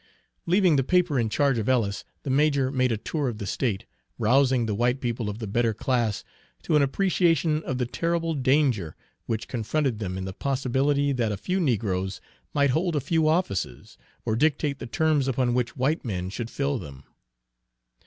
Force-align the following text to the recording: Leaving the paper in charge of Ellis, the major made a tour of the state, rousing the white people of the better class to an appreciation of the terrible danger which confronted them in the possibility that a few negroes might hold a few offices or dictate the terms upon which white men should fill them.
Leaving 0.47 0.77
the 0.77 0.83
paper 0.83 1.19
in 1.19 1.29
charge 1.29 1.59
of 1.59 1.69
Ellis, 1.69 2.03
the 2.23 2.31
major 2.31 2.71
made 2.71 2.91
a 2.91 2.97
tour 2.97 3.27
of 3.27 3.37
the 3.37 3.45
state, 3.45 3.85
rousing 4.17 4.65
the 4.65 4.73
white 4.73 4.99
people 4.99 5.29
of 5.29 5.37
the 5.37 5.45
better 5.45 5.75
class 5.75 6.23
to 6.63 6.75
an 6.75 6.81
appreciation 6.81 7.61
of 7.65 7.77
the 7.77 7.85
terrible 7.85 8.33
danger 8.33 8.95
which 9.27 9.47
confronted 9.47 9.99
them 9.99 10.17
in 10.17 10.25
the 10.25 10.33
possibility 10.33 11.11
that 11.11 11.31
a 11.31 11.37
few 11.37 11.59
negroes 11.59 12.19
might 12.51 12.71
hold 12.71 12.95
a 12.95 12.99
few 12.99 13.27
offices 13.27 13.95
or 14.25 14.35
dictate 14.35 14.79
the 14.79 14.87
terms 14.87 15.27
upon 15.27 15.53
which 15.53 15.77
white 15.77 16.03
men 16.03 16.31
should 16.31 16.49
fill 16.49 16.79
them. 16.79 17.03